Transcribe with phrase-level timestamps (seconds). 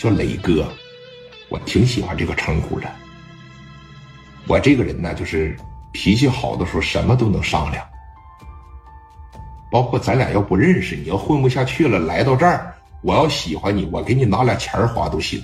[0.00, 0.66] 叫磊哥，
[1.50, 2.90] 我挺喜欢这个称呼的。
[4.46, 5.54] 我这个人呢，就是
[5.92, 7.86] 脾气好的时候什么都能商量，
[9.70, 15.38] 包括咱俩要不认识，你要混不下去了，来到这儿，我要喜欢你，我给你拿俩钱花都行。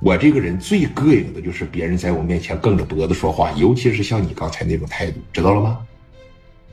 [0.00, 5.84] 我这个人最膈应的就是别人在我面前梗着脖子说话，尤其是像你刚才那种态度，知道了吗？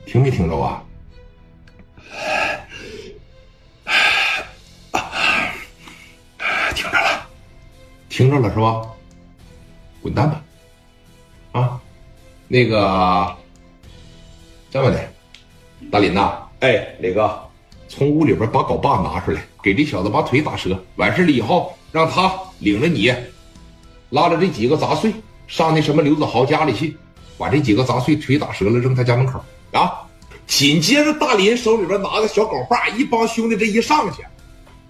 [0.06, 0.84] 听没听着啊？
[8.12, 8.82] 听着了是吧？
[10.02, 10.42] 滚蛋吧！
[11.52, 11.80] 啊，
[12.46, 13.34] 那个
[14.70, 15.00] 这么的，
[15.90, 17.40] 大林呐，哎，磊哥，
[17.88, 20.78] 从屋里边把镐把拿出来，给这小子把腿打折。
[20.96, 23.10] 完事了以后，让他领着你，
[24.10, 25.10] 拉着这几个杂碎
[25.48, 26.94] 上那什么刘子豪家里去，
[27.38, 29.90] 把这几个杂碎腿打折了，扔他家门口啊。
[30.46, 34.22] 紧接着，大林手里边拿个小镐把，一帮兄弟这一上去，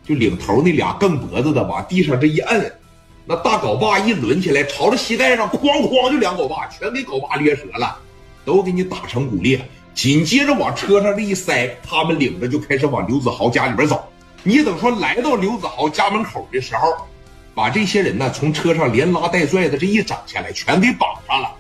[0.04, 2.78] 就领头那俩更脖子的往地上这一摁。
[3.24, 7.96] 那大镐把一抡起来，朝着膝盖上哐哐就两镐把，全给镐把裂折了，
[8.44, 9.60] 都给你打成骨裂。
[9.94, 14.10] 紧接着往车上这一塞，他们领着就开始往刘子豪家里边走。
[14.42, 17.06] 你等说来到刘子豪家门口的时候，
[17.54, 21.50] 把这些人呢从车上连拉带拽的这一整下来，全给绑上了。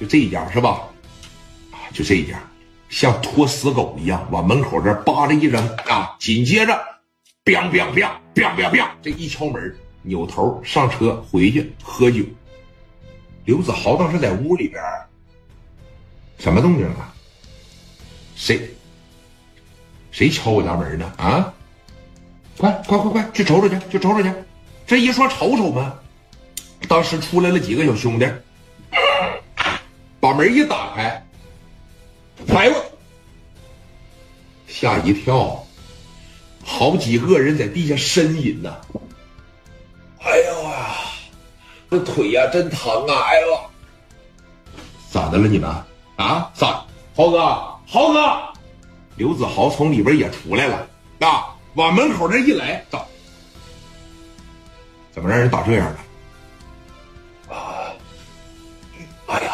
[0.00, 0.80] 就这一家是吧？
[1.92, 2.40] 就这一家，
[2.88, 6.16] 像拖死狗一样往门口这扒着一扔啊。
[6.18, 6.78] 紧接着
[7.44, 9.76] ，biang biang biang biang biang biang，这一敲门。
[10.02, 12.22] 扭头上车回去喝酒。
[13.44, 14.82] 刘子豪当时在屋里边，
[16.38, 17.14] 什么动静啊？
[18.36, 18.70] 谁？
[20.10, 21.12] 谁敲我家门呢？
[21.16, 21.52] 啊！
[22.56, 24.32] 快快快快去瞅瞅去，去瞅瞅去！
[24.86, 25.94] 这一说瞅瞅嘛，
[26.88, 28.26] 当时出来了几个小兄弟，
[30.18, 31.24] 把门一打开，
[32.48, 32.74] 哎呦，
[34.66, 35.64] 吓一跳，
[36.64, 38.80] 好几个人在地下呻吟呐。
[41.90, 43.22] 这腿呀真疼啊！
[43.28, 43.60] 哎呦，
[45.10, 45.70] 咋的了你们？
[46.16, 46.50] 啊？
[46.54, 46.84] 咋？
[47.16, 47.38] 豪哥，
[47.86, 48.52] 豪哥，
[49.16, 50.86] 刘子豪从里边也出来了
[51.20, 51.56] 啊！
[51.74, 53.04] 往门口这一来，咋？
[55.10, 57.56] 怎么让人打这样了？
[57.56, 57.92] 啊！
[59.26, 59.52] 哎呀，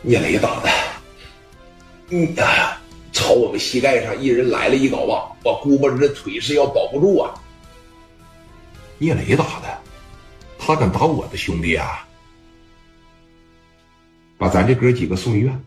[0.00, 0.70] 聂雷打的，
[2.08, 2.78] 嗯呀，
[3.12, 7.34] 朝我们膝盖上一人来了一镐把，我估摸着这腿是要保不住啊！
[8.98, 9.78] 聂磊打的，
[10.64, 12.06] 他敢打我的兄弟啊！
[14.38, 15.64] 把咱这哥几个送医院，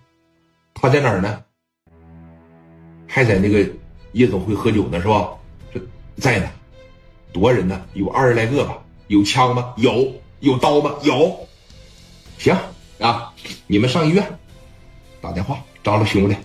[0.73, 1.43] 他在哪儿呢？
[3.05, 3.69] 还在那个
[4.13, 5.31] 夜总会喝酒呢，是吧？
[5.73, 5.81] 这
[6.15, 6.49] 在呢，
[7.33, 7.85] 多少人呢？
[7.93, 8.77] 有二十来个吧？
[9.07, 9.73] 有枪吗？
[9.75, 10.09] 有。
[10.39, 10.95] 有刀吗？
[11.01, 11.45] 有。
[12.37, 12.55] 行
[12.99, 13.33] 啊，
[13.67, 14.39] 你们上医院，
[15.19, 16.37] 打电话张罗兄弟。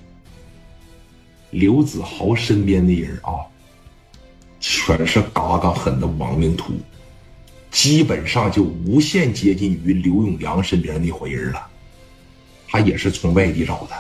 [1.51, 3.47] 刘子豪身边的人啊。
[4.59, 6.73] 全是嘎嘎狠的亡命徒，
[7.71, 11.67] 基本上就无限接近于刘永良身边那伙人了。
[12.69, 13.97] 他也是从外地找的，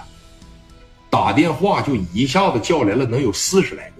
[1.11, 3.91] 打电话就一下子叫来了，能有四十来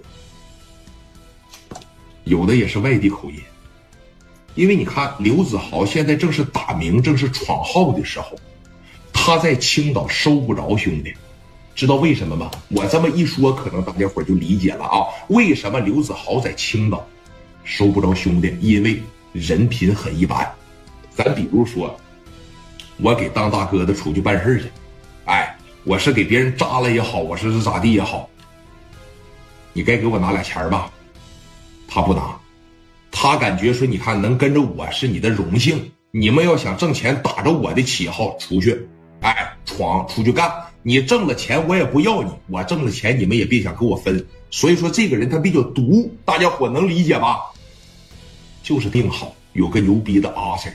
[1.69, 1.77] 个，
[2.23, 3.35] 有的也是外地口音。
[4.55, 8.37] 因为你看，刘子豪现在正是打名、正是闯号的时候，
[9.13, 11.13] 他在青岛收不着兄弟。
[11.73, 12.51] 知道为什么吗？
[12.67, 15.07] 我这么一说，可能大家伙就理解了啊。
[15.29, 17.07] 为什么刘子豪在青岛
[17.63, 18.53] 收不着兄弟？
[18.59, 19.01] 因为
[19.33, 20.49] 人品很一般。
[21.09, 21.95] 咱比如说，
[22.97, 24.71] 我给当大哥的出去办事去，
[25.25, 28.29] 哎，我是给别人扎了也好，我是是咋地也好，
[29.73, 30.89] 你该给我拿俩钱吧？
[31.87, 32.35] 他不拿，
[33.11, 35.91] 他感觉说，你看能跟着我是你的荣幸。
[36.13, 38.87] 你们要想挣钱，打着我的旗号出去，
[39.21, 40.51] 哎，闯出去干。
[40.83, 44.25] 你挣了钱，我也不要你；我挣了钱，你们也别想跟我分。
[44.49, 47.50] 所以说，这个人他比较毒，大家伙能理解吧？
[48.63, 50.73] 就是定好，有个牛逼的阿 Sir，